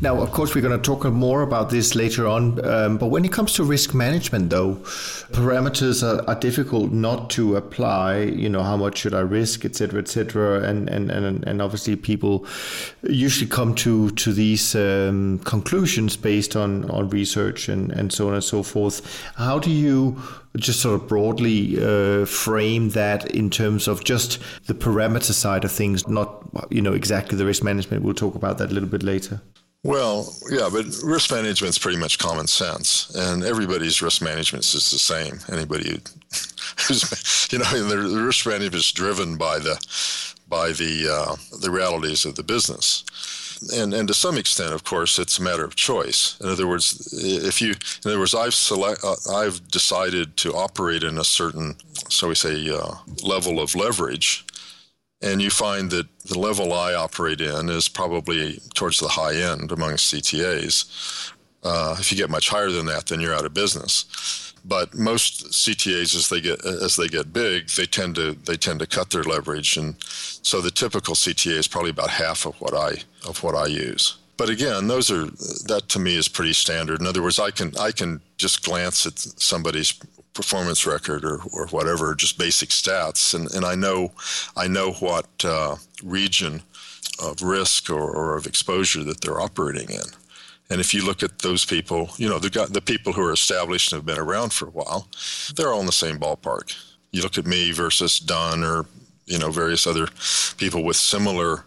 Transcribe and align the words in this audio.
Now, 0.00 0.20
of 0.20 0.30
course, 0.30 0.54
we're 0.54 0.60
going 0.60 0.80
to 0.80 0.82
talk 0.82 1.04
more 1.06 1.42
about 1.42 1.70
this 1.70 1.96
later 1.96 2.28
on. 2.28 2.64
Um, 2.64 2.98
but 2.98 3.06
when 3.06 3.24
it 3.24 3.32
comes 3.32 3.52
to 3.54 3.64
risk 3.64 3.94
management, 3.94 4.48
though, 4.48 4.76
parameters 5.32 6.04
are, 6.04 6.24
are, 6.30 6.38
difficult 6.38 6.92
not 6.92 7.30
to 7.30 7.56
apply. 7.56 8.20
You 8.20 8.48
know, 8.48 8.62
how 8.62 8.76
much 8.76 8.98
should 8.98 9.12
I 9.12 9.20
risk, 9.20 9.64
et 9.64 9.74
cetera, 9.74 9.98
et 9.98 10.06
cetera. 10.06 10.62
And 10.62 10.88
and 10.88 11.10
and, 11.10 11.44
and 11.44 11.60
obviously, 11.60 11.96
people 11.96 12.46
usually 13.02 13.50
come 13.50 13.74
to 13.76 14.10
to 14.10 14.32
these 14.32 14.76
um, 14.76 15.40
conclusions 15.40 16.16
based 16.16 16.54
on 16.54 16.88
on 16.90 17.08
research 17.08 17.68
and 17.68 17.90
and 17.90 18.12
so 18.12 18.28
on 18.28 18.34
and 18.34 18.44
so 18.44 18.62
forth. 18.62 19.02
How 19.34 19.58
do 19.58 19.70
you 19.70 20.16
just 20.56 20.80
sort 20.80 21.00
of 21.00 21.08
broadly 21.08 21.76
uh, 21.76 22.24
frame 22.24 22.90
that 22.90 23.30
in 23.32 23.50
terms 23.50 23.88
of 23.88 24.04
just 24.04 24.38
the 24.66 24.74
parameter 24.74 25.32
side 25.32 25.64
of 25.64 25.72
things, 25.72 26.06
not 26.06 26.48
you 26.70 26.80
know 26.80 26.92
exactly 26.92 27.36
the 27.36 27.44
risk 27.44 27.64
management. 27.64 28.04
We'll 28.04 28.14
talk 28.14 28.36
about 28.36 28.58
that 28.58 28.70
a 28.70 28.74
little 28.74 28.88
bit 28.88 29.02
later. 29.02 29.40
Well, 29.84 30.34
yeah, 30.50 30.68
but 30.72 30.86
risk 31.04 31.30
management 31.30 31.70
is 31.70 31.78
pretty 31.78 31.98
much 31.98 32.18
common 32.18 32.46
sense, 32.46 33.14
and 33.14 33.44
everybody's 33.44 34.02
risk 34.02 34.20
management 34.20 34.64
is 34.64 34.90
the 34.90 34.98
same. 34.98 35.38
Anybody 35.50 35.90
who's, 36.86 37.48
you 37.52 37.58
know, 37.58 37.84
the, 37.84 38.24
risk 38.24 38.46
management 38.46 38.74
is 38.74 38.92
driven 38.92 39.36
by 39.36 39.58
the 39.58 39.78
by 40.48 40.72
the 40.72 41.08
uh, 41.10 41.36
the 41.60 41.70
realities 41.70 42.24
of 42.24 42.34
the 42.34 42.42
business 42.42 43.04
and 43.74 43.92
and 43.94 44.08
to 44.08 44.14
some 44.14 44.36
extent, 44.38 44.72
of 44.72 44.84
course, 44.84 45.18
it's 45.18 45.38
a 45.38 45.42
matter 45.42 45.64
of 45.64 45.74
choice. 45.74 46.36
In 46.40 46.48
other 46.48 46.66
words, 46.66 47.12
if 47.12 47.60
you, 47.60 47.70
in 47.70 48.10
other 48.10 48.18
words, 48.18 48.34
I've 48.34 48.54
select, 48.54 49.02
uh, 49.04 49.16
I've 49.34 49.66
decided 49.68 50.36
to 50.38 50.54
operate 50.54 51.02
in 51.02 51.18
a 51.18 51.24
certain, 51.24 51.76
so 52.08 52.28
we 52.28 52.34
say, 52.34 52.70
uh, 52.70 52.94
level 53.22 53.60
of 53.60 53.74
leverage, 53.74 54.44
and 55.20 55.42
you 55.42 55.50
find 55.50 55.90
that 55.90 56.06
the 56.24 56.38
level 56.38 56.72
I 56.72 56.94
operate 56.94 57.40
in 57.40 57.68
is 57.68 57.88
probably 57.88 58.60
towards 58.74 59.00
the 59.00 59.08
high 59.08 59.34
end 59.34 59.72
among 59.72 59.94
CTAs. 59.94 61.32
Uh, 61.64 61.96
if 61.98 62.12
you 62.12 62.18
get 62.18 62.30
much 62.30 62.48
higher 62.48 62.70
than 62.70 62.86
that, 62.86 63.06
then 63.06 63.20
you're 63.20 63.34
out 63.34 63.44
of 63.44 63.52
business. 63.52 64.54
But 64.64 64.94
most 64.94 65.46
CTAs, 65.46 66.14
as 66.14 66.28
they 66.28 66.40
get 66.40 66.64
as 66.64 66.96
they 66.96 67.08
get 67.08 67.32
big, 67.32 67.68
they 67.70 67.86
tend 67.86 68.16
to 68.16 68.34
they 68.34 68.56
tend 68.56 68.80
to 68.80 68.86
cut 68.86 69.10
their 69.10 69.22
leverage, 69.22 69.76
and 69.76 69.94
so 70.00 70.60
the 70.60 70.70
typical 70.70 71.14
CTA 71.14 71.58
is 71.58 71.68
probably 71.68 71.90
about 71.90 72.10
half 72.10 72.44
of 72.44 72.60
what 72.60 72.74
I 72.74 73.02
of 73.26 73.42
what 73.42 73.54
I 73.54 73.66
use. 73.66 74.18
But 74.36 74.50
again, 74.50 74.86
those 74.86 75.10
are 75.10 75.26
that 75.66 75.84
to 75.88 75.98
me 75.98 76.16
is 76.16 76.28
pretty 76.28 76.52
standard. 76.52 77.00
In 77.00 77.06
other 77.06 77.22
words, 77.22 77.38
I 77.38 77.50
can 77.50 77.76
I 77.78 77.92
can 77.92 78.20
just 78.36 78.64
glance 78.64 79.06
at 79.06 79.18
somebody's 79.18 79.98
performance 80.38 80.86
record 80.86 81.24
or, 81.24 81.40
or 81.52 81.66
whatever, 81.66 82.14
just 82.14 82.38
basic 82.38 82.68
stats, 82.68 83.34
and, 83.34 83.52
and 83.56 83.64
I 83.64 83.74
know 83.74 84.12
I 84.56 84.68
know 84.68 84.92
what 84.92 85.26
uh, 85.44 85.74
region 86.04 86.62
of 87.20 87.42
risk 87.42 87.90
or, 87.90 88.08
or 88.08 88.36
of 88.36 88.46
exposure 88.46 89.02
that 89.02 89.20
they're 89.20 89.40
operating 89.40 89.90
in. 89.90 90.08
And 90.70 90.80
if 90.80 90.94
you 90.94 91.04
look 91.04 91.24
at 91.24 91.40
those 91.40 91.64
people, 91.64 92.10
you 92.18 92.28
know, 92.28 92.38
the, 92.38 92.68
the 92.70 92.80
people 92.80 93.12
who 93.12 93.24
are 93.24 93.32
established 93.32 93.92
and 93.92 93.98
have 93.98 94.06
been 94.06 94.24
around 94.24 94.52
for 94.52 94.68
a 94.68 94.70
while, 94.70 95.08
they're 95.56 95.72
all 95.72 95.80
in 95.80 95.86
the 95.86 96.04
same 96.04 96.18
ballpark. 96.20 96.72
You 97.10 97.22
look 97.22 97.36
at 97.36 97.46
me 97.46 97.72
versus 97.72 98.20
Dunn 98.20 98.62
or, 98.62 98.86
you 99.26 99.38
know, 99.40 99.50
various 99.50 99.88
other 99.88 100.06
people 100.56 100.84
with 100.84 100.96
similar 100.96 101.64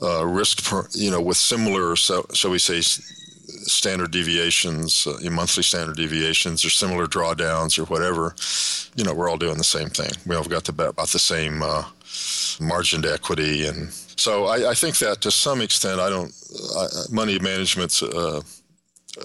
uh, 0.00 0.24
risk, 0.24 0.64
per, 0.64 0.88
you 0.92 1.10
know, 1.10 1.20
with 1.20 1.36
similar, 1.36 1.94
so, 1.96 2.24
shall 2.32 2.52
we 2.52 2.58
say, 2.58 2.80
standard 3.68 4.10
deviations, 4.10 5.06
uh, 5.06 5.18
monthly 5.30 5.62
standard 5.62 5.96
deviations, 5.96 6.64
or 6.64 6.70
similar 6.70 7.06
drawdowns, 7.06 7.78
or 7.78 7.84
whatever. 7.84 8.34
You 8.96 9.04
know, 9.04 9.14
we're 9.14 9.28
all 9.28 9.36
doing 9.36 9.58
the 9.58 9.64
same 9.64 9.88
thing. 9.88 10.10
We 10.26 10.36
all 10.36 10.44
got 10.44 10.64
the, 10.64 10.72
about 10.72 11.08
the 11.08 11.18
same 11.18 11.62
uh, 11.62 11.84
margin 12.60 13.02
to 13.02 13.12
equity 13.12 13.66
and 13.66 13.92
so 14.16 14.46
I, 14.46 14.70
I, 14.70 14.74
think 14.74 14.96
that 14.98 15.20
to 15.20 15.30
some 15.30 15.60
extent, 15.60 16.00
I 16.00 16.08
don't. 16.08 16.32
Uh, 16.74 16.88
money 17.10 17.38
management's 17.38 18.02
uh, 18.02 18.40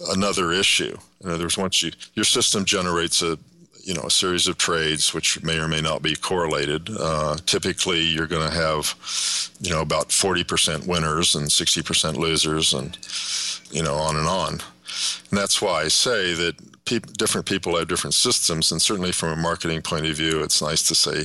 another 0.10 0.52
issue. 0.52 0.98
In 1.24 1.30
other 1.30 1.46
words, 1.46 1.58
once 1.58 1.82
you 1.82 1.92
your 2.14 2.26
system 2.26 2.66
generates 2.66 3.22
a 3.22 3.38
you 3.84 3.94
know 3.94 4.04
a 4.04 4.12
series 4.12 4.48
of 4.48 4.58
trades 4.58 5.14
which 5.14 5.42
may 5.44 5.58
or 5.58 5.68
may 5.68 5.82
not 5.82 6.02
be 6.02 6.16
correlated. 6.16 6.90
Uh, 6.98 7.38
typically, 7.46 8.02
you're 8.02 8.28
going 8.28 8.48
to 8.48 8.56
have 8.56 8.96
you 9.60 9.72
know 9.72 9.82
about 9.82 10.10
40% 10.10 10.88
winners 10.88 11.36
and 11.36 11.48
60% 11.48 12.16
losers, 12.16 12.74
and 12.74 12.98
you 13.72 13.84
know 13.84 13.96
on 13.96 14.16
and 14.16 14.28
on. 14.28 14.54
And 15.30 15.40
that's 15.40 15.62
why 15.62 15.84
I 15.84 15.88
say 15.88 16.34
that 16.34 16.56
different 17.18 17.46
people 17.46 17.78
have 17.78 17.88
different 17.88 18.14
systems, 18.14 18.72
and 18.72 18.82
certainly 18.82 19.14
from 19.14 19.30
a 19.30 19.36
marketing 19.36 19.82
point 19.82 20.06
of 20.06 20.16
view, 20.16 20.44
it's 20.44 20.62
nice 20.62 20.86
to 20.90 20.96
say 20.96 21.24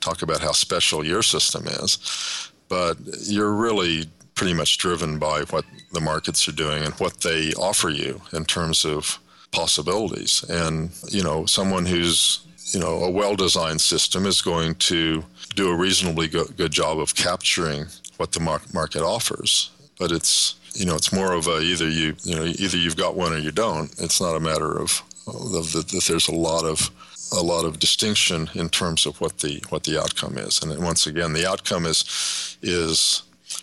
talk 0.00 0.22
about 0.22 0.40
how 0.40 0.52
special 0.52 1.04
your 1.04 1.22
system 1.22 1.66
is 1.66 2.52
but 2.68 2.96
you're 3.22 3.52
really 3.52 4.06
pretty 4.34 4.54
much 4.54 4.78
driven 4.78 5.18
by 5.18 5.42
what 5.50 5.64
the 5.92 6.00
markets 6.00 6.46
are 6.48 6.52
doing 6.52 6.84
and 6.84 6.94
what 6.94 7.20
they 7.22 7.52
offer 7.54 7.88
you 7.88 8.20
in 8.32 8.44
terms 8.44 8.84
of 8.84 9.18
possibilities. 9.52 10.44
And, 10.48 10.90
you 11.08 11.22
know, 11.22 11.46
someone 11.46 11.86
who's, 11.86 12.40
you 12.72 12.80
know, 12.80 13.04
a 13.04 13.10
well 13.10 13.36
designed 13.36 13.80
system 13.80 14.26
is 14.26 14.42
going 14.42 14.74
to 14.74 15.24
do 15.54 15.70
a 15.70 15.76
reasonably 15.76 16.28
go- 16.28 16.44
good 16.56 16.72
job 16.72 16.98
of 16.98 17.14
capturing 17.14 17.86
what 18.16 18.32
the 18.32 18.40
mar- 18.40 18.62
market 18.72 19.02
offers. 19.02 19.70
But 19.98 20.12
it's, 20.12 20.56
you 20.74 20.84
know, 20.84 20.94
it's 20.94 21.12
more 21.12 21.32
of 21.32 21.46
a 21.46 21.60
either 21.60 21.88
you, 21.88 22.16
you 22.22 22.36
know, 22.36 22.44
either 22.44 22.76
you've 22.76 22.96
got 22.96 23.16
one 23.16 23.32
or 23.32 23.38
you 23.38 23.52
don't. 23.52 23.90
It's 23.98 24.20
not 24.20 24.36
a 24.36 24.40
matter 24.40 24.78
of, 24.78 25.02
of 25.26 25.72
the, 25.72 25.84
that 25.92 26.04
there's 26.06 26.28
a 26.28 26.34
lot 26.34 26.64
of 26.64 26.90
a 27.32 27.42
lot 27.42 27.64
of 27.64 27.80
distinction 27.80 28.48
in 28.54 28.68
terms 28.68 29.04
of 29.04 29.20
what 29.20 29.38
the 29.38 29.62
what 29.68 29.84
the 29.84 30.00
outcome 30.00 30.38
is. 30.38 30.62
And 30.62 30.78
once 30.82 31.06
again, 31.06 31.32
the 31.32 31.48
outcome 31.48 31.86
is 31.86 32.56
is 32.62 33.22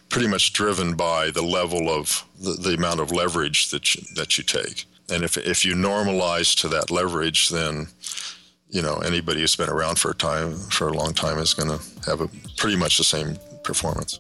pretty 0.10 0.28
much 0.28 0.54
driven 0.54 0.96
by 0.96 1.32
the 1.32 1.42
level 1.42 1.90
of 1.90 2.26
the, 2.40 2.54
the 2.54 2.74
amount 2.76 3.00
of 3.00 3.12
leverage 3.12 3.72
that 3.72 3.96
you, 3.96 4.04
that 4.16 4.38
you 4.38 4.44
take. 4.44 4.86
And 5.10 5.24
if 5.24 5.38
if 5.38 5.66
you 5.66 5.76
normalize 5.76 6.60
to 6.62 6.68
that 6.70 6.90
leverage, 6.90 7.50
then 7.50 7.88
you 8.70 8.82
know 8.82 8.98
anybody 8.98 9.42
who's 9.42 9.56
been 9.56 9.70
around 9.70 10.00
for 10.00 10.12
a 10.12 10.16
time 10.16 10.56
for 10.56 10.88
a 10.88 10.94
long 10.94 11.14
time 11.14 11.38
is 11.38 11.54
going 11.54 11.70
to 11.70 12.10
have 12.10 12.22
a 12.22 12.30
pretty 12.58 12.78
much 12.78 12.98
the 12.98 13.04
same 13.04 13.38
performance. 13.64 14.20